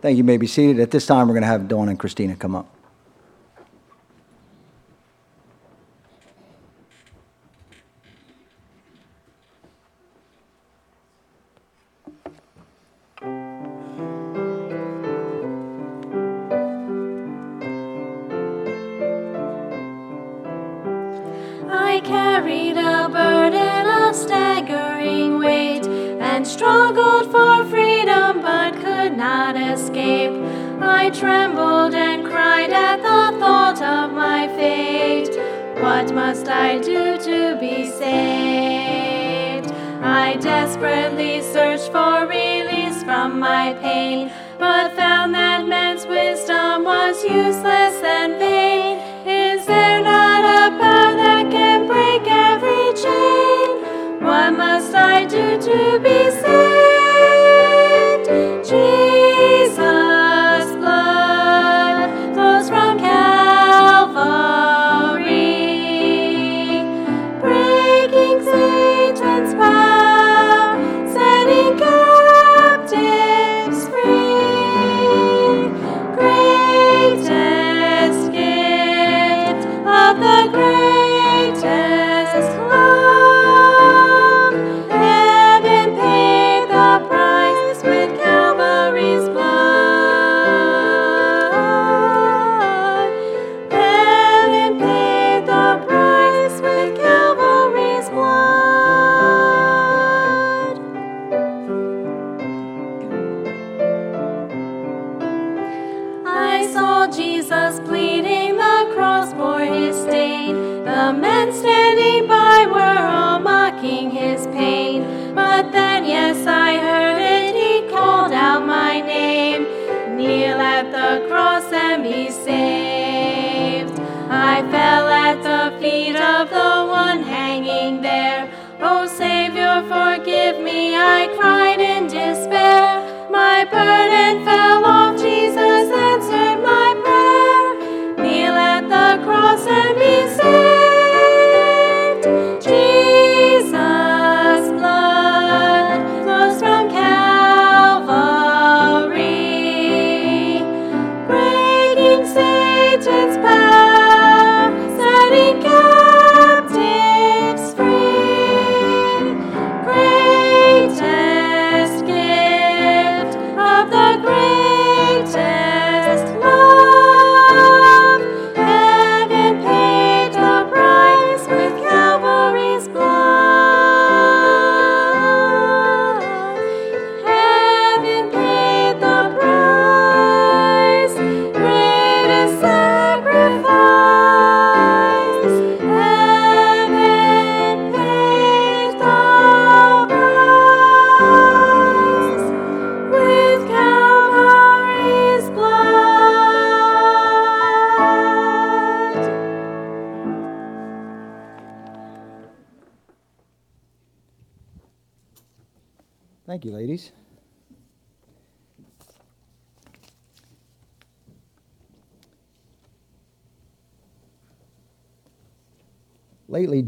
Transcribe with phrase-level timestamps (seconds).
[0.00, 0.18] Thank you.
[0.18, 0.80] you may be seated.
[0.80, 2.77] At this time, we're going to have Dawn and Christina come up.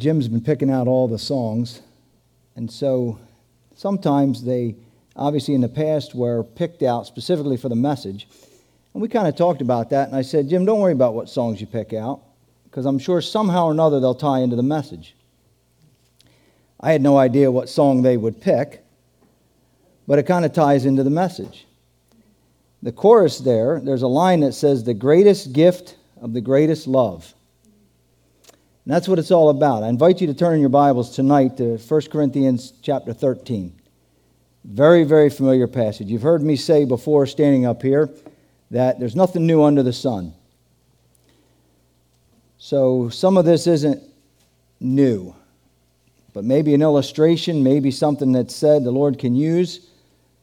[0.01, 1.83] Jim's been picking out all the songs,
[2.57, 3.19] and so
[3.77, 4.75] sometimes they,
[5.15, 8.27] obviously in the past, were picked out specifically for the message.
[8.95, 11.29] And we kind of talked about that, and I said, Jim, don't worry about what
[11.29, 12.23] songs you pick out,
[12.65, 15.15] because I'm sure somehow or another they'll tie into the message.
[16.81, 18.83] I had no idea what song they would pick,
[20.09, 21.67] but it kind of ties into the message.
[22.83, 27.35] The chorus there, there's a line that says, The greatest gift of the greatest love.
[28.91, 29.85] And that's what it's all about.
[29.85, 33.73] I invite you to turn in your Bibles tonight to 1 Corinthians chapter 13.
[34.65, 36.09] Very, very familiar passage.
[36.09, 38.11] You've heard me say before, standing up here,
[38.73, 40.35] that there's nothing new under the sun.
[42.59, 44.03] So some of this isn't
[44.81, 45.37] new,
[46.35, 49.87] but maybe an illustration, maybe something that's said the Lord can use.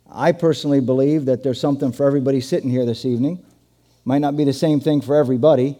[0.10, 3.44] I personally believe that there's something for everybody sitting here this evening.
[4.06, 5.78] Might not be the same thing for everybody,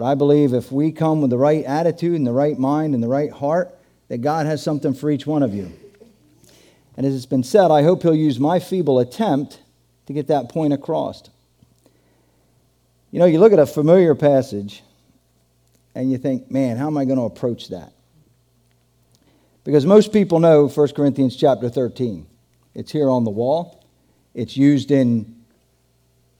[0.00, 3.02] but I believe if we come with the right attitude and the right mind and
[3.02, 5.70] the right heart, that God has something for each one of you.
[6.96, 9.60] And as it's been said, I hope He'll use my feeble attempt
[10.06, 11.28] to get that point across.
[13.10, 14.82] You know, you look at a familiar passage
[15.94, 17.92] and you think, man, how am I going to approach that?
[19.64, 22.26] Because most people know 1 Corinthians chapter 13.
[22.74, 23.84] It's here on the wall.
[24.32, 25.44] It's used in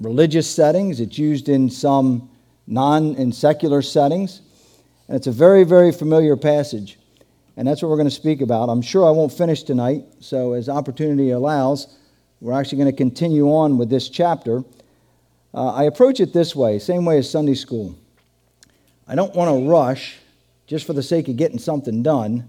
[0.01, 2.31] religious settings, it's used in some
[2.71, 4.41] non and secular settings.
[5.09, 6.99] And it's a very, very familiar passage.
[7.57, 8.71] And that's what we're going to speak about.
[8.71, 11.99] I'm sure I won't finish tonight, so as opportunity allows,
[12.41, 14.65] we're actually going to continue on with this chapter.
[15.53, 17.99] Uh, I approach it this way, same way as Sunday school.
[19.07, 20.17] I don't want to rush
[20.67, 22.49] just for the sake of getting something done,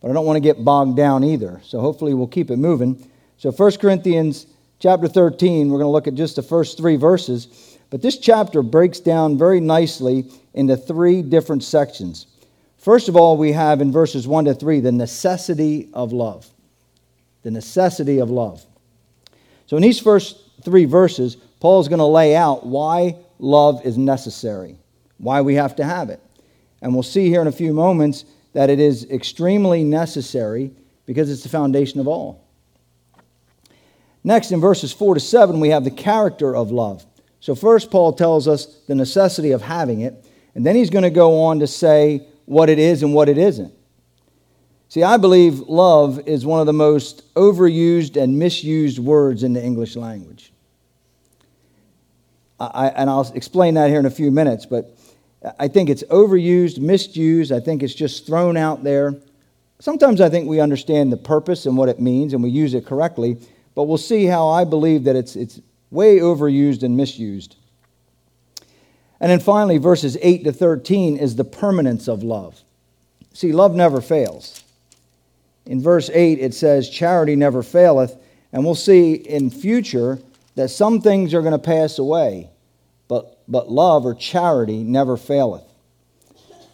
[0.00, 1.60] but I don't want to get bogged down either.
[1.64, 3.06] So hopefully we'll keep it moving.
[3.36, 4.46] So 1 Corinthians
[4.78, 7.67] chapter 13, we're going to look at just the first three verses.
[7.90, 12.26] But this chapter breaks down very nicely into three different sections.
[12.76, 16.46] First of all, we have in verses 1 to 3 the necessity of love.
[17.42, 18.64] The necessity of love.
[19.66, 23.98] So in these first three verses, Paul is going to lay out why love is
[23.98, 24.76] necessary,
[25.18, 26.20] why we have to have it.
[26.80, 30.70] And we'll see here in a few moments that it is extremely necessary
[31.06, 32.44] because it's the foundation of all.
[34.24, 37.04] Next, in verses 4 to 7, we have the character of love.
[37.40, 40.24] So, first, Paul tells us the necessity of having it,
[40.54, 43.38] and then he's going to go on to say what it is and what it
[43.38, 43.72] isn't.
[44.88, 49.62] See, I believe love is one of the most overused and misused words in the
[49.62, 50.50] English language.
[52.58, 54.96] I, and I'll explain that here in a few minutes, but
[55.58, 57.52] I think it's overused, misused.
[57.52, 59.14] I think it's just thrown out there.
[59.78, 62.84] Sometimes I think we understand the purpose and what it means and we use it
[62.84, 63.36] correctly,
[63.74, 67.56] but we'll see how I believe that it's, it's way overused and misused.
[69.20, 72.62] And then finally, verses 8 to 13 is the permanence of love.
[73.32, 74.62] See, love never fails.
[75.66, 78.16] In verse 8, it says, Charity never faileth.
[78.52, 80.18] And we'll see in future
[80.54, 82.48] that some things are going to pass away,
[83.06, 85.64] but, but love or charity never faileth.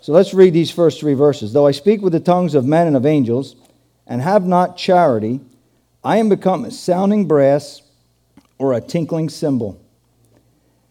[0.00, 1.52] So let's read these first three verses.
[1.52, 3.56] Though I speak with the tongues of men and of angels,
[4.06, 5.40] and have not charity,
[6.02, 7.80] I am become a sounding brass
[8.58, 9.80] or a tinkling cymbal.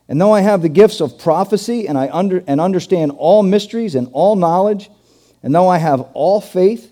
[0.08, 3.96] And though I have the gifts of prophecy and I under, and understand all mysteries
[3.96, 4.90] and all knowledge,
[5.42, 6.92] and though I have all faith,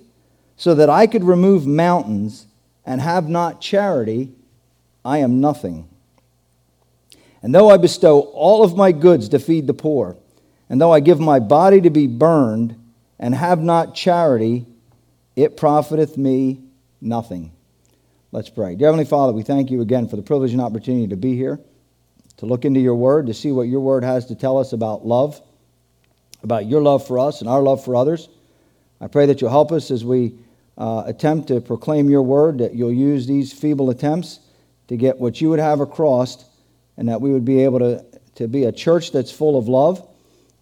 [0.56, 2.46] so that I could remove mountains
[2.86, 4.32] and have not charity,
[5.04, 5.88] I am nothing.
[7.42, 10.18] And though I bestow all of my goods to feed the poor,
[10.70, 12.76] and though I give my body to be burned
[13.20, 14.66] and have not charity,
[15.36, 16.62] it profiteth me
[17.02, 17.52] nothing.
[18.34, 18.76] Let's pray.
[18.76, 21.60] Dear Heavenly Father, we thank you again for the privilege and opportunity to be here,
[22.38, 25.06] to look into your word, to see what your word has to tell us about
[25.06, 25.42] love,
[26.42, 28.30] about your love for us and our love for others.
[29.02, 30.34] I pray that you'll help us as we
[30.78, 34.40] uh, attempt to proclaim your word, that you'll use these feeble attempts
[34.88, 36.46] to get what you would have across
[36.96, 38.06] and that we would be able to,
[38.36, 40.08] to be a church that's full of love,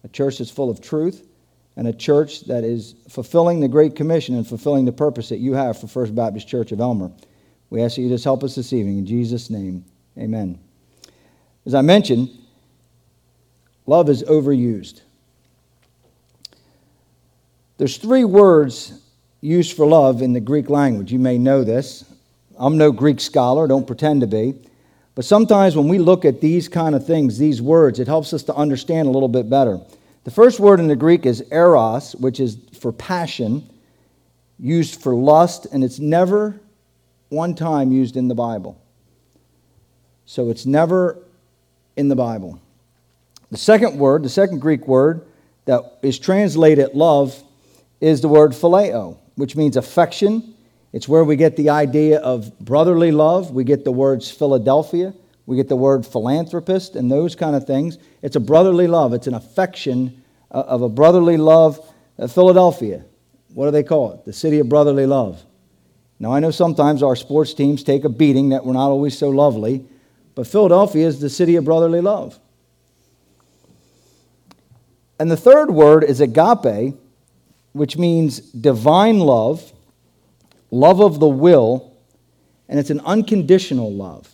[0.02, 1.24] a church that's full of truth,
[1.76, 5.52] and a church that is fulfilling the Great Commission and fulfilling the purpose that you
[5.52, 7.12] have for First Baptist Church of Elmer.
[7.70, 8.98] We ask you just help us this evening.
[8.98, 9.84] In Jesus' name,
[10.18, 10.58] amen.
[11.64, 12.28] As I mentioned,
[13.86, 15.02] love is overused.
[17.78, 19.00] There's three words
[19.40, 21.12] used for love in the Greek language.
[21.12, 22.04] You may know this.
[22.58, 24.54] I'm no Greek scholar, don't pretend to be.
[25.14, 28.42] But sometimes when we look at these kind of things, these words, it helps us
[28.44, 29.80] to understand a little bit better.
[30.24, 33.68] The first word in the Greek is eros, which is for passion,
[34.58, 36.60] used for lust, and it's never
[37.30, 38.80] one time used in the Bible.
[40.26, 41.18] So it's never
[41.96, 42.60] in the Bible.
[43.50, 45.26] The second word, the second Greek word
[45.64, 47.42] that is translated love,
[48.00, 50.54] is the word phileo, which means affection
[50.92, 53.52] it's where we get the idea of brotherly love.
[53.52, 55.14] We get the words Philadelphia.
[55.46, 57.98] We get the word philanthropist and those kind of things.
[58.22, 59.14] It's a brotherly love.
[59.14, 61.80] It's an affection uh, of a brotherly love.
[62.18, 63.04] Uh, Philadelphia,
[63.54, 64.24] what do they call it?
[64.24, 65.44] The city of brotherly love.
[66.20, 69.30] Now, I know sometimes our sports teams take a beating that we're not always so
[69.30, 69.86] lovely,
[70.34, 72.38] but Philadelphia is the city of brotherly love.
[75.18, 76.94] And the third word is agape,
[77.72, 79.72] which means divine love
[80.70, 81.96] love of the will,
[82.68, 84.32] and it's an unconditional love.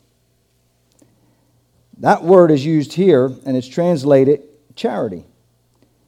[1.98, 4.42] That word is used here, and it's translated
[4.74, 5.24] charity.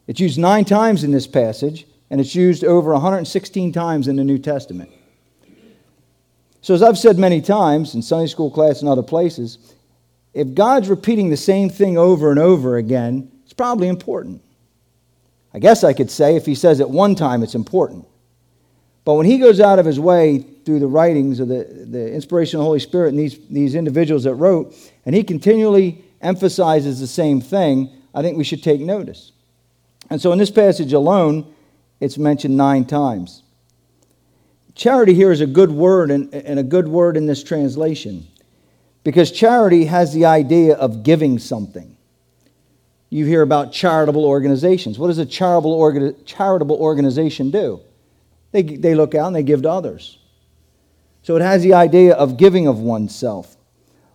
[0.06, 4.24] It's used nine times in this passage, and it's used over 116 times in the
[4.24, 4.90] New Testament.
[6.60, 9.74] So, as I've said many times in Sunday school class and other places,
[10.34, 14.42] if God's repeating the same thing over and over again, it's probably important.
[15.54, 18.06] I guess I could say if He says it one time, it's important.
[19.08, 22.58] But when he goes out of his way through the writings of the, the inspiration
[22.58, 24.74] of the Holy Spirit and these, these individuals that wrote,
[25.06, 29.32] and he continually emphasizes the same thing, I think we should take notice.
[30.10, 31.50] And so in this passage alone,
[32.00, 33.44] it's mentioned nine times.
[34.78, 38.28] Charity here is a good word and, and a good word in this translation.
[39.02, 41.96] Because charity has the idea of giving something.
[43.10, 44.96] You hear about charitable organizations.
[44.96, 47.80] What does a charitable, orga- charitable organization do?
[48.52, 50.18] They, they look out and they give to others.
[51.22, 53.56] So it has the idea of giving of oneself.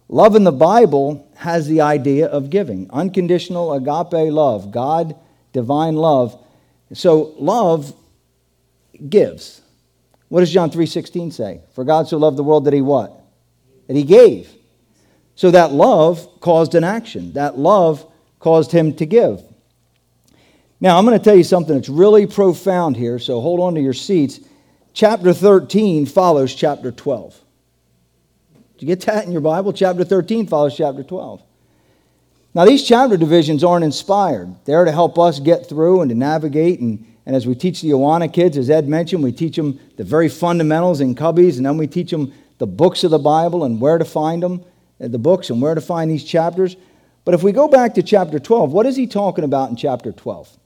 [0.08, 5.18] Love in the Bible has the idea of giving unconditional agape love, God,
[5.52, 6.42] divine love.
[6.94, 7.94] So love
[9.10, 9.60] gives.
[10.34, 11.62] What does John 3:16 say?
[11.74, 13.22] For God so loved the world that he what?
[13.86, 14.52] That he gave.
[15.36, 17.34] So that love caused an action.
[17.34, 18.04] That love
[18.40, 19.44] caused him to give.
[20.82, 23.82] Now, I'm going to tell you something that's really profound here, so hold on to
[23.82, 24.40] your seats.
[24.94, 27.40] Chapter 13 follows chapter 12.
[28.54, 29.72] Did you get that in your Bible?
[29.72, 31.44] Chapter 13 follows chapter 12.
[32.56, 34.56] Now, these chapter divisions aren't inspired.
[34.66, 36.80] They're to help us get through and to navigate.
[36.80, 40.04] And, and as we teach the Awana kids, as Ed mentioned, we teach them the
[40.04, 43.80] very fundamentals in cubbies, and then we teach them the books of the Bible and
[43.80, 44.64] where to find them,
[45.02, 46.76] uh, the books, and where to find these chapters.
[47.26, 50.12] But if we go back to chapter 12, what is he talking about in chapter
[50.12, 50.58] 12?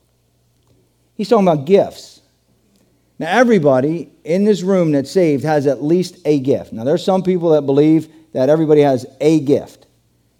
[1.14, 2.20] He's talking about gifts.
[3.18, 6.72] Now, everybody in this room that's saved has at least a gift.
[6.72, 9.86] Now, there's some people that believe that everybody has a gift.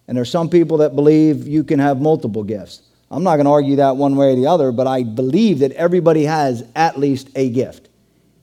[0.06, 2.82] And there's some people that believe you can have multiple gifts.
[3.10, 5.72] I'm not going to argue that one way or the other, but I believe that
[5.72, 7.88] everybody has at least a gift.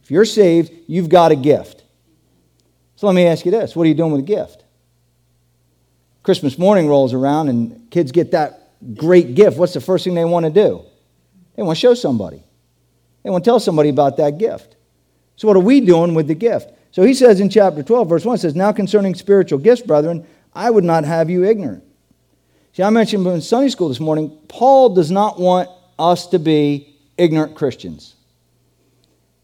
[0.03, 1.83] If you're saved, you've got a gift.
[2.95, 4.63] So let me ask you this what are you doing with a gift?
[6.23, 9.57] Christmas morning rolls around and kids get that great gift.
[9.57, 10.83] What's the first thing they want to do?
[11.55, 12.43] They want to show somebody,
[13.23, 14.75] they want to tell somebody about that gift.
[15.37, 16.71] So, what are we doing with the gift?
[16.91, 20.69] So, he says in chapter 12, verse 1, says, Now concerning spiritual gifts, brethren, I
[20.69, 21.83] would not have you ignorant.
[22.75, 26.93] See, I mentioned in Sunday school this morning, Paul does not want us to be
[27.17, 28.15] ignorant Christians.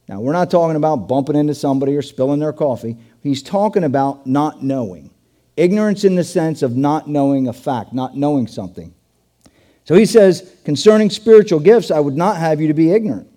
[0.09, 2.97] Now, we're not talking about bumping into somebody or spilling their coffee.
[3.23, 5.11] He's talking about not knowing.
[5.55, 8.93] Ignorance in the sense of not knowing a fact, not knowing something.
[9.85, 13.29] So he says, concerning spiritual gifts, I would not have you to be ignorant.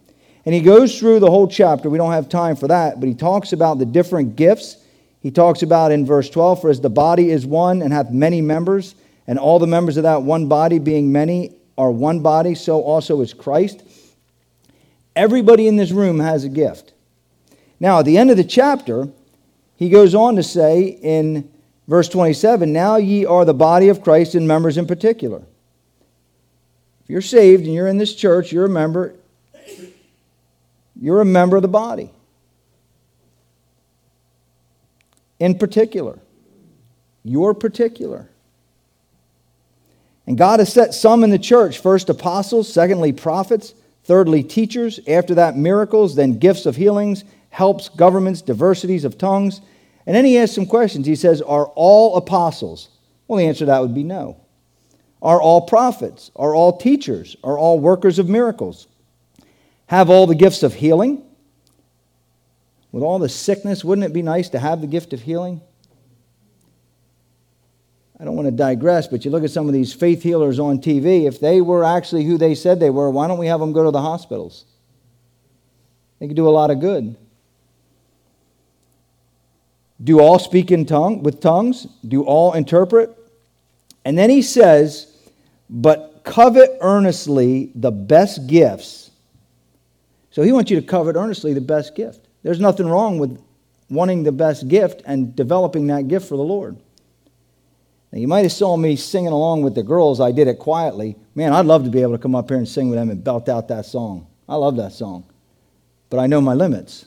[0.44, 1.88] And he goes through the whole chapter.
[1.88, 4.78] We don't have time for that, but he talks about the different gifts
[5.24, 8.42] he talks about in verse 12 For as the body is one and hath many
[8.42, 8.94] members,
[9.26, 13.21] and all the members of that one body, being many, are one body, so also
[13.21, 13.83] is Christ.
[15.16, 16.93] Everybody in this room has a gift.
[17.81, 19.09] Now, at the end of the chapter,
[19.76, 21.50] he goes on to say in
[21.88, 25.43] verse 27 Now ye are the body of Christ and members in particular.
[27.02, 29.14] If you're saved and you're in this church, you're a member.
[31.00, 32.11] You're a member of the body.
[35.38, 36.19] in particular.
[37.23, 38.28] Your particular.
[40.26, 45.35] And God has set some in the church first apostles, secondly prophets, thirdly teachers, after
[45.35, 49.61] that miracles, then gifts of healings, helps, governments, diversities of tongues.
[50.07, 51.07] And then he asks some questions.
[51.07, 52.88] He says, Are all apostles?
[53.28, 54.38] Well, the answer to that would be no.
[55.23, 56.31] Are all prophets?
[56.37, 57.37] Are all teachers?
[57.43, 58.87] Are all workers of miracles?
[59.87, 61.25] Have all the gifts of healing?
[62.95, 65.61] with all the sickness, wouldn't it be nice to have the gift of healing?
[68.18, 70.78] I don't want to digress, but you look at some of these faith healers on
[70.78, 71.26] TV.
[71.26, 73.85] If they were actually who they said they were, why don't we have them go
[73.85, 74.64] to the hospitals?
[76.21, 77.16] They could do a lot of good.
[80.02, 81.87] Do all speak in tongue with tongues?
[82.06, 83.16] Do all interpret?
[84.04, 85.12] And then he says,
[85.68, 89.11] but covet earnestly the best gifts.
[90.30, 92.26] So he wants you to covet earnestly the best gift.
[92.42, 93.40] There's nothing wrong with
[93.88, 96.76] wanting the best gift and developing that gift for the Lord.
[98.14, 100.21] Now, you might have saw me singing along with the girls.
[100.21, 101.16] I did it quietly.
[101.35, 103.25] Man, I'd love to be able to come up here and sing with them and
[103.25, 104.28] belt out that song.
[104.49, 105.25] I love that song.
[106.11, 107.06] But I know my limits.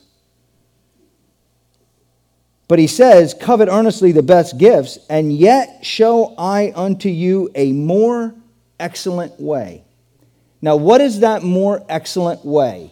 [2.68, 7.72] But he says, Covet earnestly the best gifts, and yet show I unto you a
[7.72, 8.36] more
[8.78, 9.86] excellent way.
[10.62, 12.92] Now, what is that more excellent way?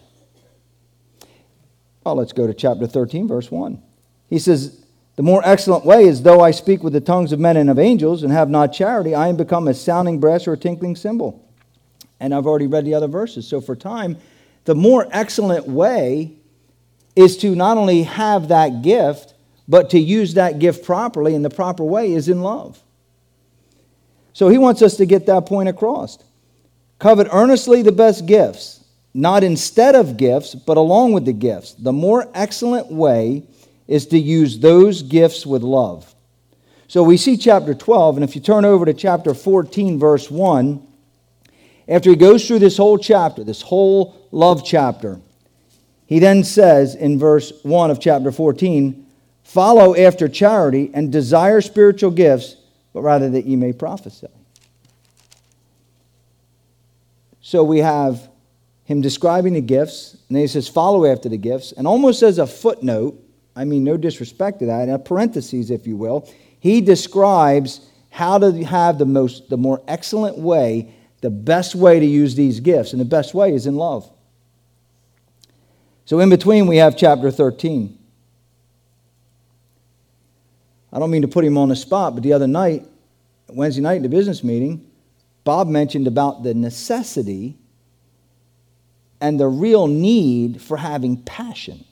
[2.02, 3.82] Well, let's go to chapter 13, verse 1.
[4.30, 4.85] He says,
[5.16, 7.78] The more excellent way is though I speak with the tongues of men and of
[7.78, 11.42] angels and have not charity, I am become a sounding brass or a tinkling cymbal.
[12.20, 13.48] And I've already read the other verses.
[13.48, 14.18] So for time,
[14.64, 16.32] the more excellent way
[17.14, 19.34] is to not only have that gift,
[19.66, 22.78] but to use that gift properly, and the proper way is in love.
[24.32, 26.18] So he wants us to get that point across.
[26.98, 28.76] Covet earnestly the best gifts
[29.16, 31.72] not instead of gifts, but along with the gifts.
[31.72, 33.44] The more excellent way
[33.88, 36.14] is to use those gifts with love.
[36.88, 40.86] So we see chapter 12, and if you turn over to chapter 14, verse 1,
[41.88, 45.20] after he goes through this whole chapter, this whole love chapter,
[46.06, 49.06] he then says in verse 1 of chapter 14,
[49.42, 52.56] Follow after charity and desire spiritual gifts,
[52.92, 54.26] but rather that ye may prophesy.
[57.40, 58.28] So we have
[58.86, 62.38] him describing the gifts, and then he says, follow after the gifts, and almost as
[62.38, 63.22] a footnote,
[63.56, 68.38] I mean, no disrespect to that, in a parentheses, if you will, he describes how
[68.38, 72.92] to have the most, the more excellent way, the best way to use these gifts,
[72.92, 74.10] and the best way is in love.
[76.04, 77.98] So in between, we have chapter 13.
[80.92, 82.86] I don't mean to put him on the spot, but the other night,
[83.48, 84.86] Wednesday night in the business meeting,
[85.44, 87.56] Bob mentioned about the necessity
[89.20, 91.84] and the real need for having passion.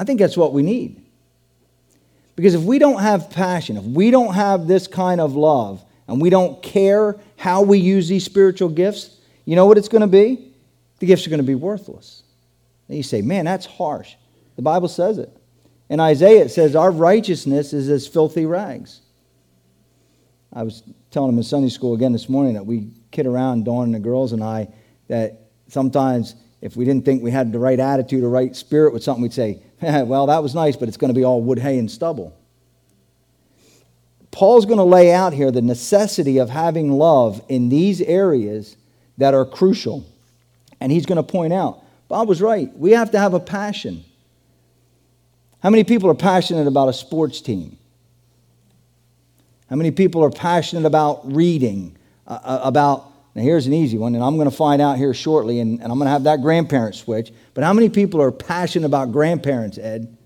[0.00, 1.04] I think that's what we need.
[2.34, 6.22] Because if we don't have passion, if we don't have this kind of love, and
[6.22, 10.06] we don't care how we use these spiritual gifts, you know what it's going to
[10.06, 10.52] be?
[11.00, 12.22] The gifts are going to be worthless.
[12.88, 14.14] And you say, man, that's harsh.
[14.56, 15.36] The Bible says it.
[15.90, 19.02] In Isaiah, it says, Our righteousness is as filthy rags.
[20.50, 23.84] I was telling them in Sunday school again this morning that we kid around, Dawn
[23.84, 24.72] and the girls and I,
[25.08, 29.02] that sometimes if we didn't think we had the right attitude or right spirit with
[29.02, 29.62] something, we'd say,
[30.06, 32.36] well, that was nice, but it's going to be all wood, hay, and stubble.
[34.30, 38.76] Paul's going to lay out here the necessity of having love in these areas
[39.18, 40.04] that are crucial.
[40.80, 42.76] And he's going to point out Bob was right.
[42.76, 44.04] We have to have a passion.
[45.62, 47.76] How many people are passionate about a sports team?
[49.68, 51.96] How many people are passionate about reading,
[52.26, 55.14] uh, uh about now, here's an easy one, and I'm going to find out here
[55.14, 57.32] shortly, and, and I'm going to have that grandparent switch.
[57.54, 60.16] But how many people are passionate about grandparents, Ed?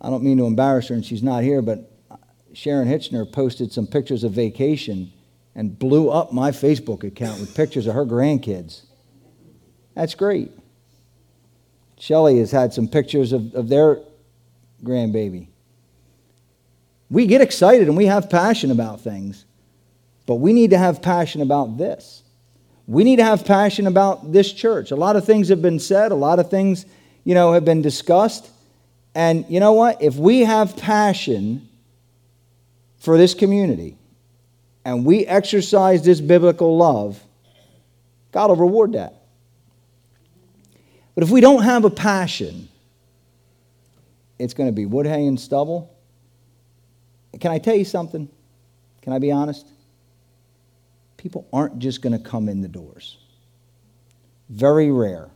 [0.00, 1.90] I don't mean to embarrass her, and she's not here, but
[2.52, 5.12] Sharon Hitchner posted some pictures of vacation
[5.54, 8.82] and blew up my Facebook account with pictures of her grandkids.
[9.94, 10.52] That's great.
[11.98, 14.00] Shelly has had some pictures of, of their
[14.82, 15.48] grandbaby.
[17.14, 19.44] We get excited and we have passion about things,
[20.26, 22.24] but we need to have passion about this.
[22.88, 24.90] We need to have passion about this church.
[24.90, 26.86] A lot of things have been said, a lot of things,
[27.22, 28.50] you know, have been discussed.
[29.14, 30.02] And you know what?
[30.02, 31.68] If we have passion
[32.98, 33.96] for this community
[34.84, 37.22] and we exercise this biblical love,
[38.32, 39.14] God will reward that.
[41.14, 42.68] But if we don't have a passion,
[44.36, 45.93] it's going to be wood, hay, and stubble
[47.40, 48.28] can I tell you something?
[49.02, 49.66] Can I be honest?
[51.16, 53.16] People aren't just going to come in the doors.
[54.48, 55.30] Very rare.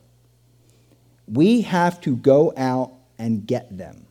[1.26, 4.06] We have to go out and get them.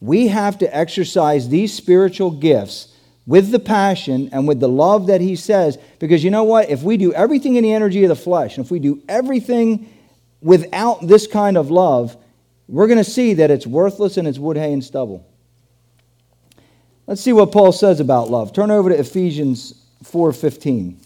[0.00, 2.88] We have to exercise these spiritual gifts
[3.26, 5.78] with the passion and with the love that he says.
[5.98, 6.70] Because you know what?
[6.70, 9.92] If we do everything in the energy of the flesh, and if we do everything
[10.40, 12.16] without this kind of love,
[12.68, 15.26] we're going to see that it's worthless and it's wood, hay, and stubble.
[17.06, 18.52] Let's see what Paul says about love.
[18.52, 20.96] Turn over to Ephesians 4:15.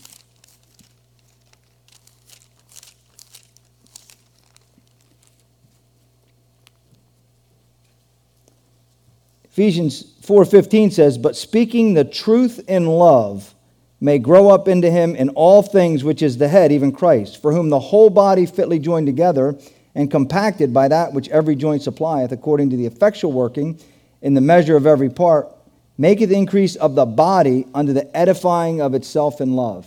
[9.44, 13.54] Ephesians 4:15 says, "But speaking the truth in love
[14.00, 17.52] may grow up into him in all things which is the head, even Christ, for
[17.52, 19.58] whom the whole body fitly joined together
[19.94, 23.76] and compacted by that which every joint supplieth, according to the effectual working
[24.22, 25.52] in the measure of every part,
[26.00, 29.86] maketh increase of the body unto the edifying of itself in love.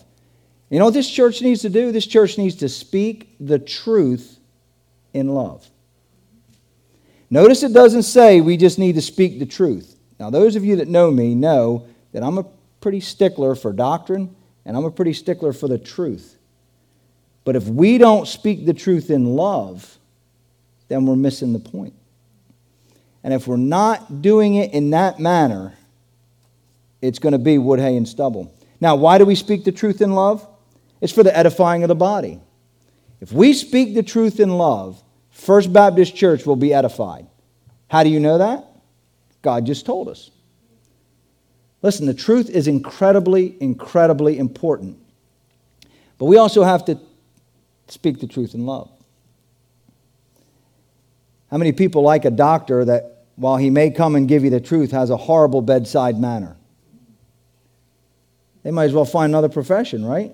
[0.69, 1.91] You know what this church needs to do?
[1.91, 4.37] This church needs to speak the truth
[5.15, 5.67] in love.
[7.31, 9.95] Notice it doesn't say we just need to speak the truth.
[10.19, 12.45] Now, those of you that know me know that I'm a
[12.79, 16.37] pretty stickler for doctrine and I'm a pretty stickler for the truth.
[17.43, 19.97] But if we don't speak the truth in love,
[20.89, 21.95] then we're missing the point.
[23.23, 25.73] And if we're not doing it in that manner,
[27.03, 28.55] it's going to be wood, hay, and stubble.
[28.79, 30.47] Now, why do we speak the truth in love?
[31.01, 32.39] It's for the edifying of the body.
[33.19, 37.27] If we speak the truth in love, First Baptist Church will be edified.
[37.89, 38.65] How do you know that?
[39.41, 40.31] God just told us.
[41.81, 44.97] Listen, the truth is incredibly, incredibly important.
[46.17, 46.97] But we also have to
[47.89, 48.89] speak the truth in love.
[51.51, 54.61] How many people like a doctor that, while he may come and give you the
[54.61, 56.55] truth, has a horrible bedside manner?
[58.63, 60.33] They might as well find another profession, right?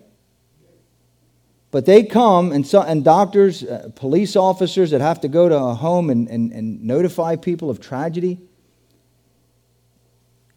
[1.71, 5.55] But they come, and, so, and doctors, uh, police officers that have to go to
[5.55, 8.39] a home and, and, and notify people of tragedy,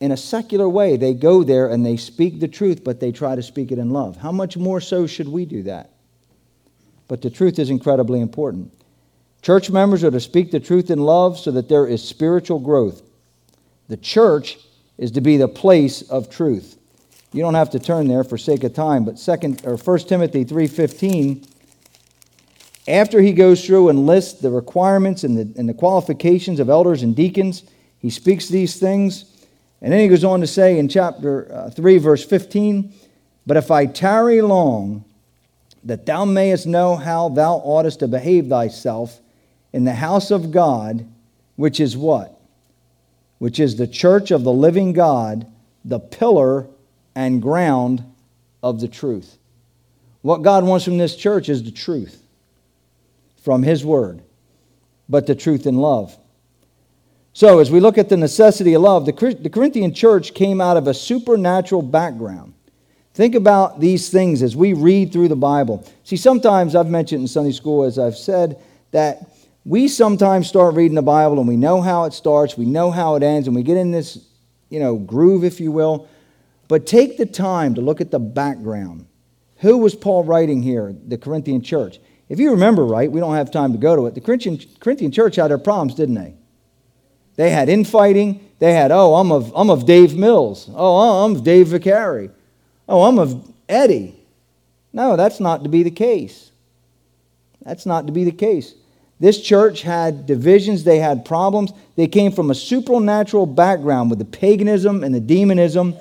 [0.00, 3.36] in a secular way, they go there and they speak the truth, but they try
[3.36, 4.16] to speak it in love.
[4.16, 5.90] How much more so should we do that?
[7.08, 8.72] But the truth is incredibly important.
[9.42, 13.02] Church members are to speak the truth in love so that there is spiritual growth.
[13.88, 14.58] The church
[14.98, 16.78] is to be the place of truth.
[17.32, 20.44] You don't have to turn there for sake of time, but second or 1 Timothy
[20.44, 21.46] 3:15
[22.88, 27.02] after he goes through and lists the requirements and the, and the qualifications of elders
[27.02, 27.62] and deacons,
[27.98, 29.24] he speaks these things.
[29.80, 32.92] And then he goes on to say in chapter uh, 3, verse 15,
[33.46, 35.04] But if I tarry long,
[35.84, 39.20] that thou mayest know how thou oughtest to behave thyself
[39.72, 41.06] in the house of God,
[41.56, 42.40] which is what?
[43.38, 45.46] Which is the church of the living God,
[45.84, 46.66] the pillar
[47.14, 48.04] and ground
[48.62, 49.38] of the truth.
[50.22, 52.22] What God wants from this church is the truth
[53.42, 54.22] from His Word,
[55.08, 56.16] but the truth in love.
[57.34, 60.86] So, as we look at the necessity of love, the, Corinthian church came out of
[60.86, 62.52] a supernatural background.
[63.14, 65.86] Think about these things as we read through the Bible.
[66.04, 69.30] See, sometimes I've mentioned in Sunday school, as I've said, that
[69.64, 73.16] we sometimes start reading the Bible and we know how it starts, we know how
[73.16, 74.18] it ends, and we get in this,
[74.70, 76.08] you know, groove, if you will.
[76.72, 79.04] But take the time to look at the background.
[79.56, 81.98] Who was Paul writing here, the Corinthian church?
[82.30, 84.14] If you remember right, we don't have time to go to it.
[84.14, 86.32] The Corinthian, Corinthian church had their problems, didn't they?
[87.36, 88.48] They had infighting.
[88.58, 90.70] They had, oh, I'm of, I'm of Dave Mills.
[90.72, 92.30] Oh, uh, I'm of Dave Vicari.
[92.88, 94.18] Oh, I'm of Eddie.
[94.94, 96.52] No, that's not to be the case.
[97.66, 98.72] That's not to be the case.
[99.20, 101.70] This church had divisions, they had problems.
[101.96, 105.98] They came from a supernatural background with the paganism and the demonism.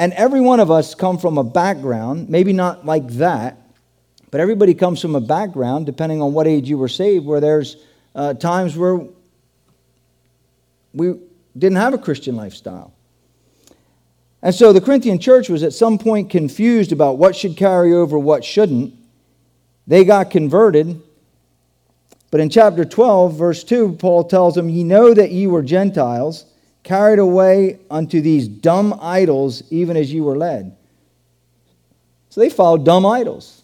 [0.00, 3.58] And every one of us come from a background, maybe not like that,
[4.30, 7.76] but everybody comes from a background, depending on what age you were saved, where there's
[8.14, 9.00] uh, times where
[10.94, 11.18] we
[11.58, 12.94] didn't have a Christian lifestyle.
[14.40, 18.18] And so the Corinthian church was at some point confused about what should carry over,
[18.18, 18.94] what shouldn't.
[19.86, 20.98] They got converted.
[22.30, 26.46] But in chapter 12, verse 2, Paul tells them, Ye know that ye were Gentiles,
[26.90, 30.76] carried away unto these dumb idols, even as you were led.
[32.30, 33.62] So they followed dumb idols.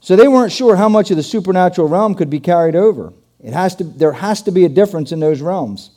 [0.00, 3.12] So they weren't sure how much of the supernatural realm could be carried over.
[3.38, 5.90] It has to, there has to be a difference in those realms.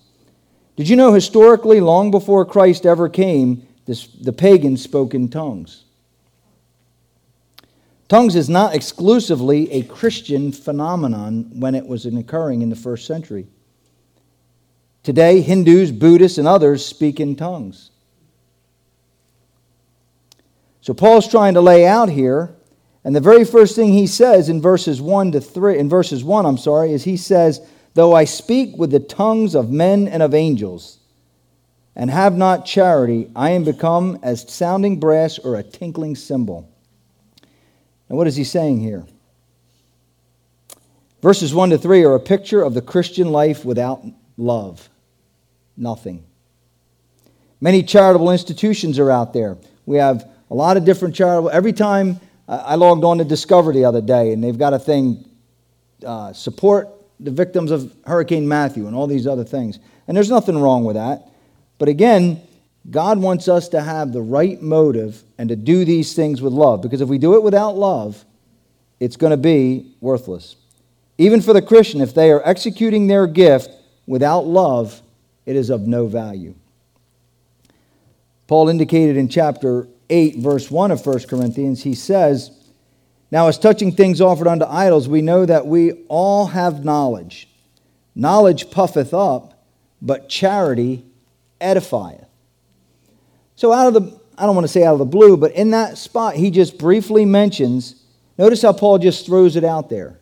[0.76, 5.86] Did you know historically, long before Christ ever came, this, the pagans spoke in tongues?
[8.10, 13.48] Tongues is not exclusively a Christian phenomenon when it was occurring in the first century.
[15.04, 17.92] Today, Hindus, Buddhists, and others speak in tongues.
[20.82, 22.56] So, Paul's trying to lay out here
[23.04, 26.46] and the very first thing he says in verses 1 to 3, in verses 1,
[26.46, 27.62] I'm sorry, is he says,
[27.96, 31.00] Though I speak with the tongues of men and of angels,
[31.96, 36.70] and have not charity, I am become as sounding brass or a tinkling cymbal.
[38.10, 39.06] Now, what is he saying here?
[41.22, 44.04] Verses 1 to 3 are a picture of the Christian life without
[44.38, 44.90] love.
[45.76, 46.24] Nothing.
[47.62, 49.58] Many charitable institutions are out there.
[49.86, 53.86] We have a lot of different charitable, every time I logged on to Discover the
[53.86, 55.30] other day, and they've got a thing
[56.06, 59.80] uh, support the victims of Hurricane Matthew and all these other things.
[60.08, 61.30] And there's nothing wrong with that.
[61.78, 62.42] But again,
[62.90, 66.82] God wants us to have the right motive and to do these things with love.
[66.82, 68.26] Because if we do it without love,
[69.00, 70.58] it's going to be worthless.
[71.18, 73.70] Even for the Christian, if they are executing their gift
[74.06, 75.02] without love,
[75.46, 76.56] it is of no value.
[78.48, 82.52] Paul indicated in chapter 8, verse 1 of 1 Corinthians, he says,
[83.32, 87.50] Now, as touching things offered unto idols, we know that we all have knowledge.
[88.16, 89.66] Knowledge puffeth up,
[90.02, 91.06] but charity
[91.60, 92.28] edifieth.
[93.56, 95.72] So, out of the, I don't want to say out of the blue, but in
[95.72, 98.04] that spot, he just briefly mentions,
[98.38, 100.20] notice how Paul just throws it out there.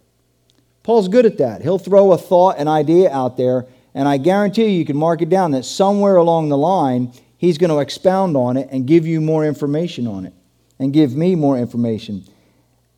[0.84, 1.62] Paul's good at that.
[1.62, 5.22] He'll throw a thought, an idea out there, and I guarantee you, you can mark
[5.22, 9.08] it down that somewhere along the line, He's going to expound on it and give
[9.08, 10.34] you more information on it
[10.78, 12.24] and give me more information.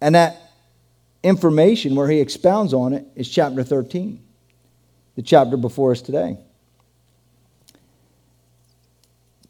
[0.01, 0.35] And that
[1.23, 4.21] information where he expounds on it is chapter 13,
[5.15, 6.37] the chapter before us today.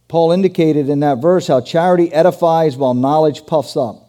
[0.08, 4.03] Paul indicated in that verse how charity edifies while knowledge puffs up.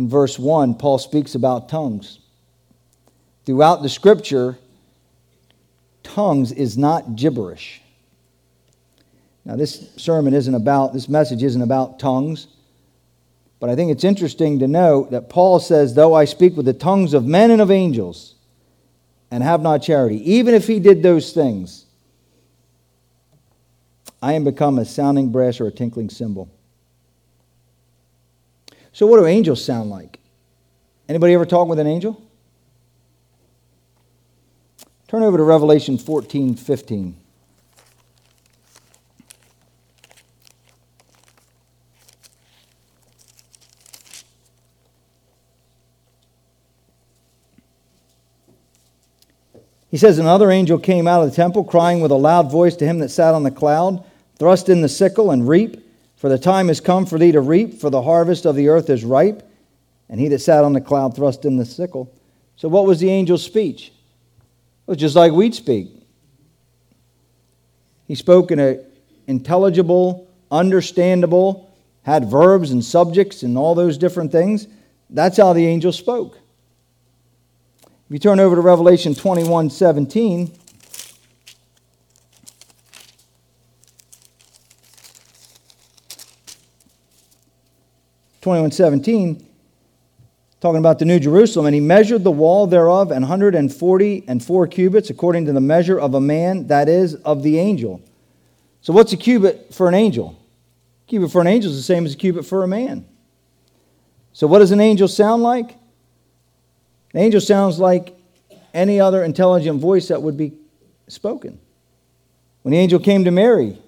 [0.00, 2.20] In verse 1, Paul speaks about tongues.
[3.44, 4.56] Throughout the scripture,
[6.02, 7.82] tongues is not gibberish.
[9.44, 12.46] Now, this sermon isn't about, this message isn't about tongues,
[13.60, 16.72] but I think it's interesting to note that Paul says, Though I speak with the
[16.72, 18.36] tongues of men and of angels
[19.30, 21.84] and have not charity, even if he did those things,
[24.22, 26.50] I am become a sounding brass or a tinkling cymbal.
[28.92, 30.18] So, what do angels sound like?
[31.08, 32.22] Anybody ever talk with an angel?
[35.08, 37.16] Turn over to Revelation 14 15.
[49.90, 52.86] He says, Another angel came out of the temple, crying with a loud voice to
[52.86, 54.04] him that sat on the cloud,
[54.38, 55.84] Thrust in the sickle and reap,
[56.20, 58.90] for the time is come for thee to reap, for the harvest of the earth
[58.90, 59.42] is ripe.
[60.10, 62.12] And he that sat on the cloud thrust in the sickle.
[62.56, 63.86] So, what was the angel's speech?
[63.86, 65.88] It was just like we'd speak.
[68.06, 68.84] He spoke in an
[69.28, 74.66] intelligible, understandable, had verbs and subjects and all those different things.
[75.08, 76.36] That's how the angel spoke.
[77.82, 80.52] If you turn over to Revelation 21 17,
[88.40, 89.46] Twenty-one seventeen,
[90.60, 94.24] talking about the New Jerusalem, and he measured the wall thereof an hundred and forty
[94.26, 98.00] and four cubits, according to the measure of a man, that is, of the angel.
[98.80, 100.38] So, what's a cubit for an angel?
[101.06, 103.04] A cubit for an angel is the same as a cubit for a man.
[104.32, 105.72] So, what does an angel sound like?
[107.12, 108.16] An angel sounds like
[108.72, 110.54] any other intelligent voice that would be
[111.08, 111.58] spoken.
[112.62, 113.78] When the angel came to Mary,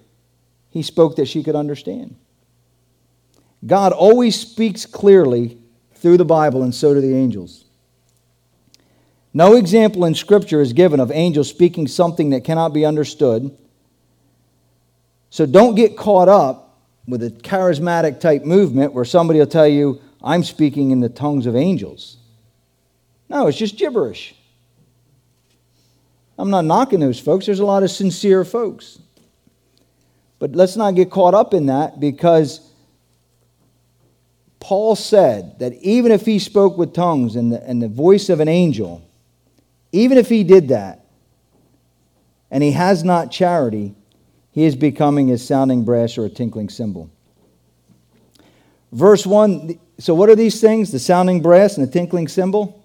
[0.69, 2.17] he spoke that she could understand.
[3.65, 5.57] God always speaks clearly
[5.95, 7.65] through the Bible, and so do the angels.
[9.33, 13.57] No example in Scripture is given of angels speaking something that cannot be understood.
[15.29, 20.01] So don't get caught up with a charismatic type movement where somebody will tell you,
[20.21, 22.17] I'm speaking in the tongues of angels.
[23.29, 24.35] No, it's just gibberish.
[26.37, 27.45] I'm not knocking those folks.
[27.45, 28.99] There's a lot of sincere folks.
[30.39, 32.69] But let's not get caught up in that because
[34.63, 38.39] Paul said that even if he spoke with tongues and the, and the voice of
[38.39, 39.05] an angel,
[39.91, 41.05] even if he did that,
[42.49, 43.93] and he has not charity,
[44.51, 47.11] he is becoming a sounding brass or a tinkling cymbal.
[48.93, 50.91] Verse 1 so, what are these things?
[50.91, 52.83] The sounding brass and the tinkling cymbal?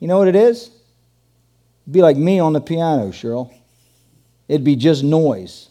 [0.00, 0.68] You know what it is?
[1.84, 3.52] It'd be like me on the piano, Cheryl.
[4.48, 5.68] It'd be just noise.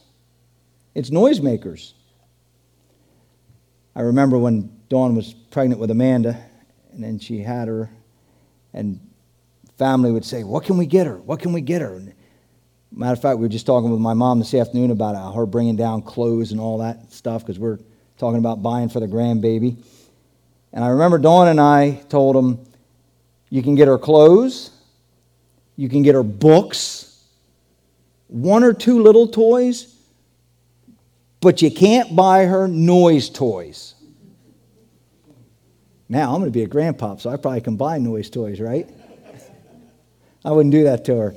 [0.93, 1.93] It's noisemakers.
[3.95, 6.39] I remember when Dawn was pregnant with Amanda,
[6.91, 7.89] and then she had her,
[8.75, 8.99] and
[9.79, 11.17] family would say, What can we get her?
[11.17, 11.95] What can we get her?
[11.95, 12.13] And
[12.91, 15.75] matter of fact, we were just talking with my mom this afternoon about her bringing
[15.75, 17.79] down clothes and all that stuff because we're
[18.19, 19.83] talking about buying for the grandbaby.
[20.73, 22.63] And I remember Dawn and I told them,
[23.49, 24.69] You can get her clothes,
[25.75, 27.19] you can get her books,
[28.27, 29.91] one or two little toys,
[31.41, 33.92] but you can't buy her noise toys.
[36.13, 38.87] Now, I'm going to be a grandpop, so I probably can buy noise toys, right?
[40.45, 41.35] I wouldn't do that to her.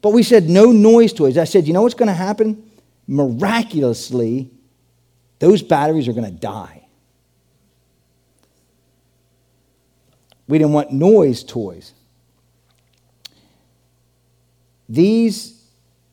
[0.00, 1.36] But we said no noise toys.
[1.36, 2.70] I said, you know what's going to happen?
[3.06, 4.50] Miraculously,
[5.40, 6.86] those batteries are going to die.
[10.48, 11.92] We didn't want noise toys.
[14.88, 15.62] These,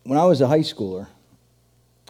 [0.03, 1.07] when I was a high schooler,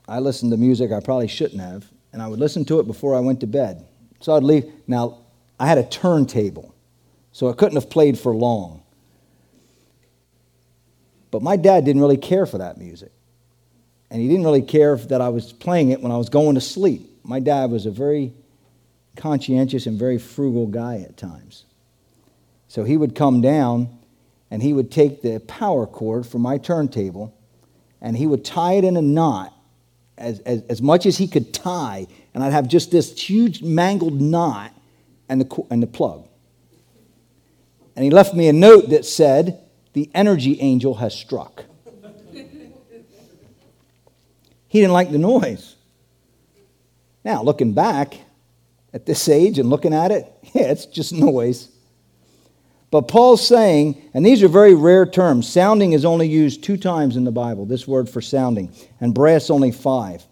[0.08, 3.16] I listened to music I probably shouldn't have, and I would listen to it before
[3.16, 3.86] I went to bed.
[4.20, 4.66] So I'd leave.
[4.88, 5.20] Now,
[5.60, 6.76] I had a turntable,
[7.32, 8.84] so I couldn't have played for long.
[11.32, 13.12] But my dad didn't really care for that music.
[14.10, 16.62] And he didn't really care that I was playing it when I was going to
[16.62, 17.10] sleep.
[17.24, 18.34] My dad was a very
[19.18, 21.66] conscientious and very frugal guy at times.
[22.70, 23.90] So he would come down
[24.50, 27.38] and he would take the power cord from my turntable
[28.02, 29.54] and he would tie it in a knot
[30.18, 34.20] as, as, as much as he could tie, and I'd have just this huge mangled
[34.20, 34.74] knot
[35.30, 36.28] and the, and the plug.
[37.96, 39.60] And he left me a note that said,
[39.94, 41.66] The energy angel has struck.
[42.34, 42.46] he
[44.70, 45.76] didn't like the noise.
[47.24, 48.14] Now, looking back
[48.94, 51.70] at this age and looking at it, yeah, it's just noise.
[52.90, 57.18] But Paul's saying, and these are very rare terms, sounding is only used two times
[57.18, 60.26] in the Bible, this word for sounding, and brass only five.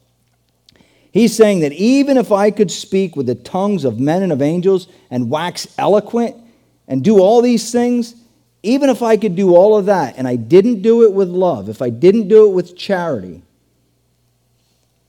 [1.15, 4.41] He's saying that even if I could speak with the tongues of men and of
[4.41, 6.35] angels and wax eloquent
[6.89, 8.15] and do all these things,
[8.63, 11.69] even if I could do all of that and I didn't do it with love,
[11.69, 13.43] if I didn't do it with charity,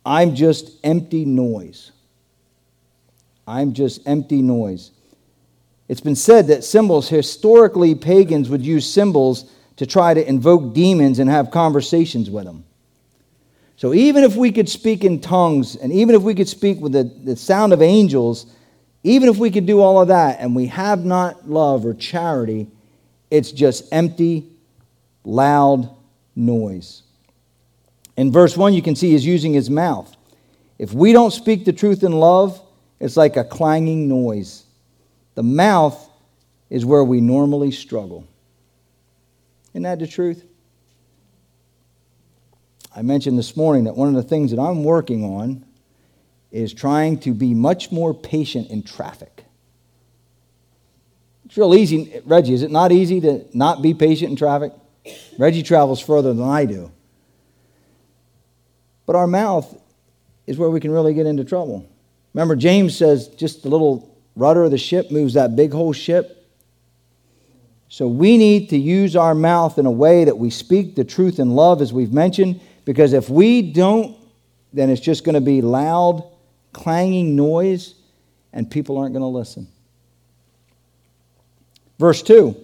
[0.04, 1.90] I'm just empty noise.
[3.44, 4.92] I'm just empty noise.
[5.88, 11.18] It's been said that cymbals, historically, pagans would use cymbals to try to invoke demons
[11.18, 12.62] and have conversations with them.
[13.76, 16.92] So even if we could speak in tongues, and even if we could speak with
[16.92, 18.46] the, the sound of angels,
[19.06, 22.66] Even if we could do all of that and we have not love or charity,
[23.30, 24.50] it's just empty,
[25.22, 25.88] loud
[26.34, 27.04] noise.
[28.16, 30.12] In verse 1, you can see he's using his mouth.
[30.76, 32.60] If we don't speak the truth in love,
[32.98, 34.64] it's like a clanging noise.
[35.36, 36.10] The mouth
[36.68, 38.26] is where we normally struggle.
[39.70, 40.44] Isn't that the truth?
[42.96, 45.66] I mentioned this morning that one of the things that I'm working on
[46.50, 49.44] is trying to be much more patient in traffic.
[51.44, 54.72] It's real easy, Reggie, is it not easy to not be patient in traffic?
[55.38, 56.90] Reggie travels further than I do.
[59.04, 59.78] But our mouth
[60.46, 61.86] is where we can really get into trouble.
[62.32, 66.48] Remember, James says just the little rudder of the ship moves that big whole ship.
[67.90, 71.38] So we need to use our mouth in a way that we speak the truth
[71.38, 74.16] in love, as we've mentioned, because if we don't,
[74.72, 76.24] then it's just going to be loud,
[76.72, 77.94] clanging noise,
[78.54, 79.68] and people aren't going to listen.
[81.98, 82.56] Verse 2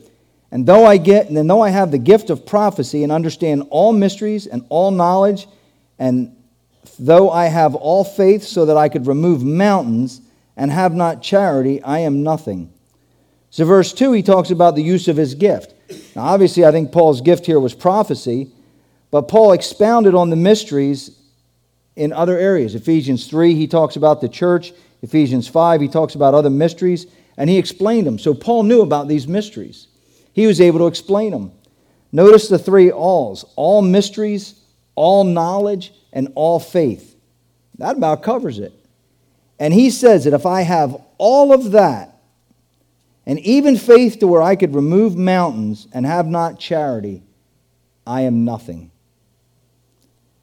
[0.51, 3.93] And though I get, and though I have the gift of prophecy and understand all
[3.93, 5.47] mysteries and all knowledge,
[5.99, 6.35] and
[6.99, 10.21] though I have all faith so that I could remove mountains
[10.57, 12.73] and have not charity, I am nothing.
[13.51, 15.75] So, verse 2, he talks about the use of his gift.
[16.17, 18.51] Now, obviously, I think Paul's gift here was prophecy,
[19.13, 21.21] but Paul expounded on the mysteries
[21.97, 22.75] in other areas.
[22.75, 24.73] Ephesians 3, he talks about the church.
[25.03, 28.19] Ephesians 5, he talks about other mysteries, and he explained them.
[28.19, 29.87] So, Paul knew about these mysteries.
[30.33, 31.53] He was able to explain them.
[32.11, 34.55] Notice the three alls all mysteries,
[34.95, 37.15] all knowledge, and all faith.
[37.77, 38.73] That about covers it.
[39.59, 42.17] And he says that if I have all of that,
[43.27, 47.23] and even faith to where I could remove mountains and have not charity,
[48.07, 48.92] I am nothing.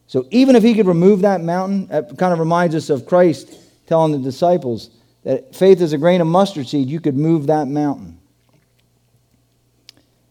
[0.09, 3.53] So even if he could remove that mountain, that kind of reminds us of Christ
[3.85, 4.89] telling the disciples
[5.23, 8.17] that faith is a grain of mustard seed, you could move that mountain.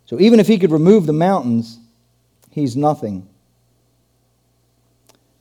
[0.06, 1.78] So even if he could remove the mountains,
[2.50, 3.28] he's nothing.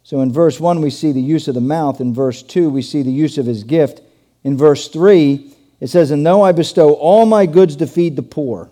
[0.03, 1.99] So in verse 1, we see the use of the mouth.
[1.99, 4.01] In verse 2, we see the use of his gift.
[4.43, 8.21] In verse 3, it says, And though I bestow all my goods to feed the
[8.21, 8.69] poor.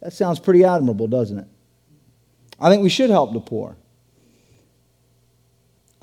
[0.00, 1.48] That sounds pretty admirable, doesn't it?
[2.58, 3.76] I think we should help the poor.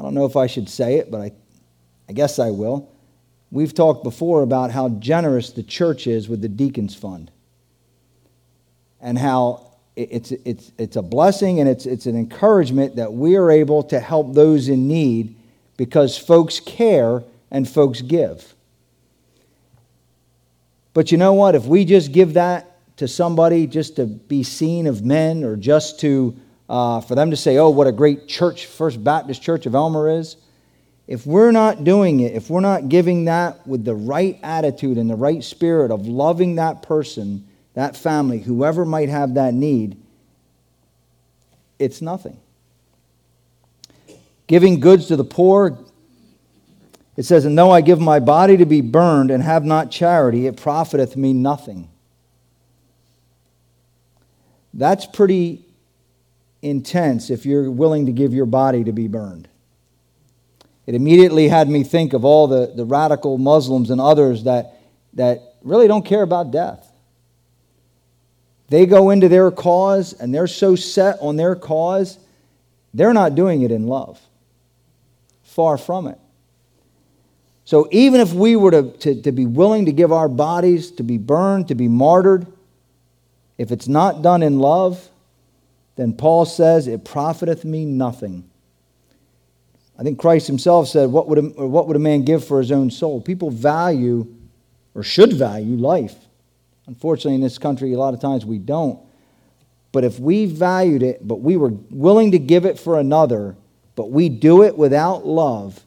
[0.02, 1.32] I don't know if I should say it, but I,
[2.10, 2.92] I guess I will.
[3.52, 7.30] We've talked before about how generous the church is with the Deacons Fund
[9.00, 13.52] and how it's, it's, it's a blessing and it's, it's an encouragement that we are
[13.52, 15.36] able to help those in need
[15.78, 18.56] because folks care and folks give.
[20.96, 21.54] But you know what?
[21.54, 26.00] If we just give that to somebody just to be seen of men or just
[26.00, 26.36] to
[26.72, 30.10] uh, for them to say, oh, what a great church, First Baptist Church of Elmer
[30.10, 30.38] is,
[31.06, 35.10] if we're not doing it, if we're not giving that with the right attitude and
[35.10, 40.02] the right spirit of loving that person, that family, whoever might have that need,
[41.78, 42.40] it's nothing.
[44.48, 45.78] Giving goods to the poor,
[47.18, 50.48] it says, And though I give my body to be burned and have not charity,
[50.48, 51.90] it profiteth me nothing.
[54.74, 55.66] That's pretty
[56.62, 59.48] intense if you're willing to give your body to be burned.
[60.86, 64.80] It immediately had me think of all the, the radical Muslims and others that,
[65.14, 66.92] that really don't care about death.
[68.70, 72.18] They go into their cause and they're so set on their cause,
[72.94, 74.20] they're not doing it in love.
[75.44, 76.18] Far from it.
[77.66, 81.04] So even if we were to, to, to be willing to give our bodies to
[81.04, 82.48] be burned, to be martyred,
[83.58, 85.11] if it's not done in love,
[86.02, 88.50] then Paul says, It profiteth me nothing.
[90.00, 92.72] I think Christ himself said, What would a, what would a man give for his
[92.72, 93.22] own soul?
[93.22, 94.28] People value,
[94.96, 96.16] or should value, life.
[96.88, 99.00] Unfortunately, in this country, a lot of times we don't.
[99.92, 103.56] But if we valued it, but we were willing to give it for another,
[103.96, 105.80] but we do it without love,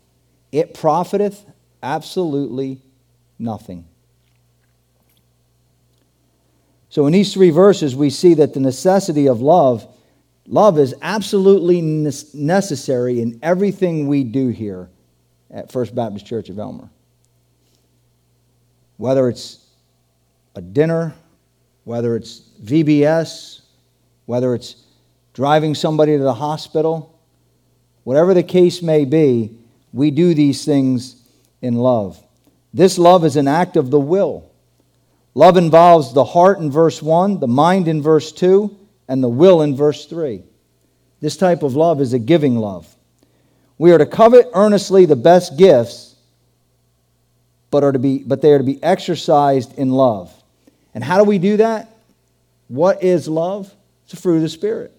[0.53, 1.45] it profiteth
[1.83, 2.81] Absolutely
[3.39, 3.85] nothing.
[6.89, 9.87] So, in these three verses, we see that the necessity of love,
[10.47, 11.81] love is absolutely
[12.35, 14.89] necessary in everything we do here
[15.51, 16.89] at First Baptist Church of Elmer.
[18.97, 19.65] Whether it's
[20.55, 21.15] a dinner,
[21.85, 23.61] whether it's VBS,
[24.27, 24.77] whether it's
[25.33, 27.19] driving somebody to the hospital,
[28.05, 29.59] whatever the case may be,
[29.93, 31.17] we do these things
[31.61, 32.23] in love.
[32.73, 34.51] This love is an act of the will.
[35.35, 38.77] Love involves the heart in verse 1, the mind in verse 2,
[39.09, 40.43] and the will in verse 3.
[41.21, 42.95] This type of love is a giving love.
[43.79, 46.15] We are to covet earnestly the best gifts,
[47.71, 50.33] but are to be but they are to be exercised in love.
[50.95, 51.89] And how do we do that?
[52.69, 53.73] What is love?
[54.05, 54.93] It's the fruit of the Spirit.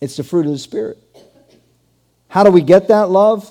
[0.00, 0.98] It's the fruit of the Spirit.
[2.28, 3.50] How do we get that love?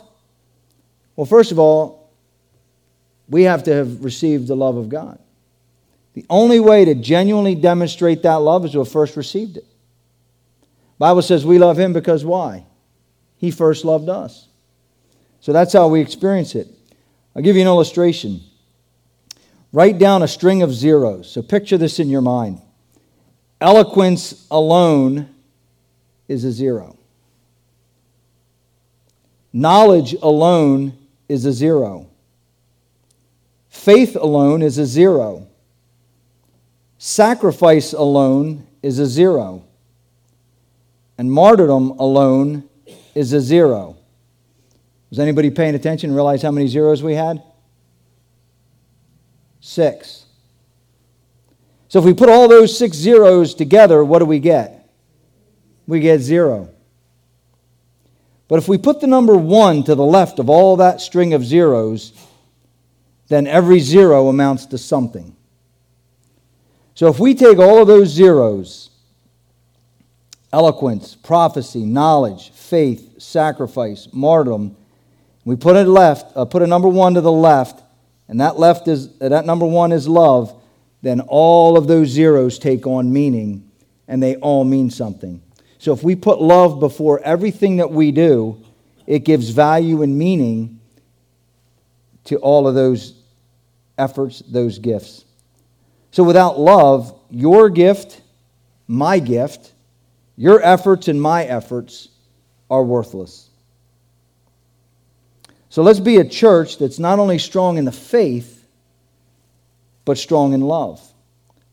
[1.16, 2.12] Well, first of all,
[3.28, 5.20] we have to have received the love of God.
[6.14, 9.66] The only way to genuinely demonstrate that love is to have first received it.
[11.00, 12.66] Bible says we love him because why?
[13.38, 14.48] He first loved us.
[15.42, 16.68] So that's how we experience it.
[17.36, 18.42] I'll give you an illustration.
[19.74, 21.30] Write down a string of zeros.
[21.30, 22.62] So picture this in your mind.
[23.60, 25.28] Eloquence alone
[26.28, 26.96] is a zero.
[29.52, 30.98] Knowledge alone
[31.28, 32.08] is a zero.
[33.70, 35.48] Faith alone is a zero.
[37.06, 39.66] Sacrifice alone is a zero.
[41.18, 42.64] And martyrdom alone
[43.14, 43.98] is a zero.
[45.10, 47.44] Was anybody paying attention and realize how many zeros we had?
[49.60, 50.28] Six.
[51.90, 54.90] So if we put all those six zeros together, what do we get?
[55.86, 56.70] We get zero.
[58.48, 61.44] But if we put the number one to the left of all that string of
[61.44, 62.14] zeros,
[63.28, 65.36] then every zero amounts to something.
[66.96, 68.90] So if we take all of those zeros
[70.52, 74.76] eloquence, prophecy, knowledge, faith, sacrifice, martyrdom
[75.46, 77.84] we put a left, uh, put a number one to the left,
[78.28, 80.60] and that left is uh, that number one is love.
[81.02, 83.70] Then all of those zeros take on meaning,
[84.08, 85.42] and they all mean something.
[85.80, 88.64] So if we put love before everything that we do,
[89.06, 90.80] it gives value and meaning
[92.26, 93.16] to all of those
[93.98, 95.26] efforts, those gifts.
[96.14, 98.22] So without love, your gift,
[98.88, 99.74] my gift,
[100.38, 102.10] your efforts and my efforts
[102.70, 103.50] are worthless.
[105.70, 108.64] So let's be a church that's not only strong in the faith,
[110.06, 111.02] but strong in love.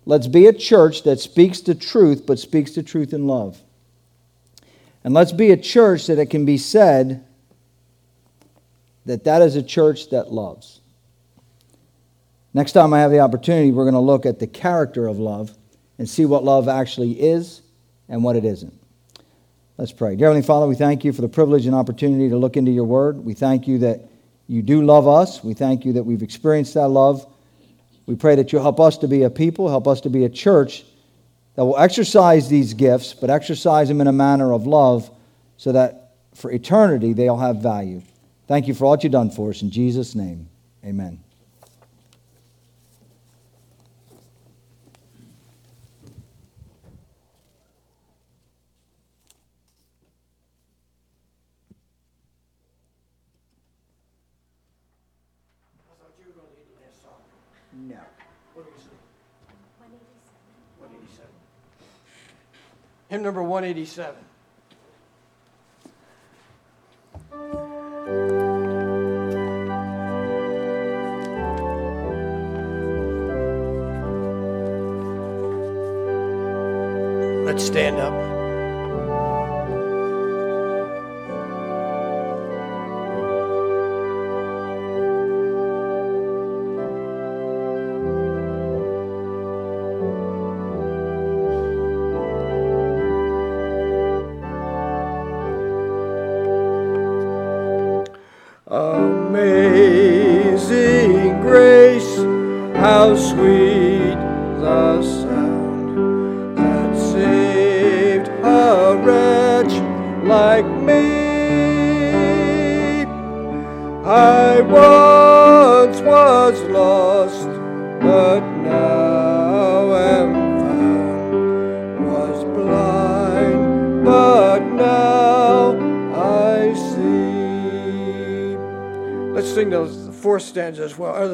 [0.07, 3.61] Let's be a church that speaks the truth, but speaks the truth in love.
[5.05, 7.27] And let's be a church that it can be said
[9.05, 10.80] that that is a church that loves.
[12.53, 15.57] Next time I have the opportunity, we're going to look at the character of love
[15.99, 17.63] and see what love actually is
[18.09, 18.75] and what it isn't.
[19.79, 20.17] Let's pray.
[20.17, 22.85] Dear Heavenly Father, we thank you for the privilege and opportunity to look into your
[22.85, 23.25] word.
[23.25, 24.01] We thank you that
[24.47, 25.45] you do love us.
[25.45, 27.25] We thank you that we've experienced that love.
[28.07, 30.29] We pray that you'll help us to be a people, help us to be a
[30.29, 30.85] church
[31.55, 35.09] that will exercise these gifts, but exercise them in a manner of love
[35.57, 38.03] so that for eternity they'll have value.
[38.49, 39.63] Thank you for all you've done for us.
[39.63, 40.49] In Jesus' name,
[40.85, 41.23] amen.
[58.01, 58.07] No.
[58.55, 58.91] What do you say?
[60.79, 61.27] 187.
[63.09, 64.15] Hymn number 187.
[77.45, 78.40] Let's stand up.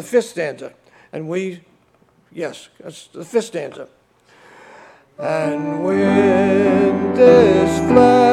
[0.06, 0.72] Fifth stanza.
[1.12, 1.60] And we,
[2.32, 3.88] yes, that's the fifth stanza.
[5.18, 8.25] And when this flesh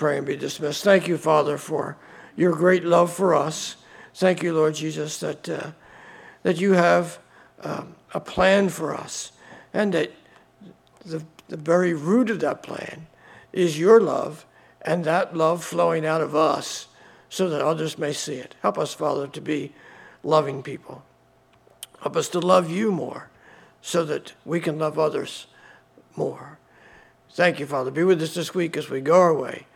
[0.00, 0.82] pray and be dismissed.
[0.82, 1.98] Thank you, Father, for
[2.34, 3.76] your great love for us.
[4.14, 5.72] Thank you, Lord Jesus, that uh,
[6.42, 7.18] that you have
[7.60, 9.32] um, a plan for us
[9.74, 10.10] and that
[11.04, 13.08] the, the very root of that plan
[13.52, 14.46] is your love
[14.80, 16.86] and that love flowing out of us
[17.28, 18.54] so that others may see it.
[18.62, 19.74] Help us, Father, to be
[20.24, 21.04] loving people.
[22.00, 23.28] Help us to love you more
[23.82, 25.46] so that we can love others
[26.16, 26.58] more.
[27.32, 27.90] Thank you, Father.
[27.90, 29.66] Be with us this week as we go our way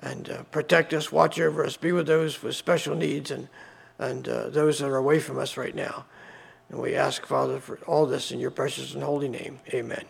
[0.00, 3.48] and uh, protect us, watch over us, be with those with special needs and,
[3.98, 6.04] and uh, those that are away from us right now.
[6.68, 9.60] And we ask, Father, for all this in your precious and holy name.
[9.72, 10.04] Amen.